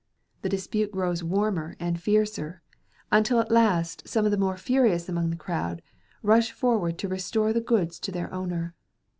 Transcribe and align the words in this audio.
The 0.41 0.49
dispute 0.49 0.91
grows 0.91 1.23
warmer 1.23 1.75
and 1.79 2.01
fiercer, 2.01 2.63
until 3.11 3.39
at 3.39 3.51
last 3.51 4.07
some 4.07 4.25
of 4.25 4.31
the 4.31 4.35
more 4.37 4.57
furious 4.57 5.07
among 5.07 5.29
the 5.29 5.35
crowd, 5.35 5.83
rush 6.23 6.51
forward 6.51 6.97
to 6.97 7.07
restore 7.07 7.53
the 7.53 7.61
goods 7.61 7.99
to 7.99 8.11
their 8.11 8.33
owner. 8.33 8.73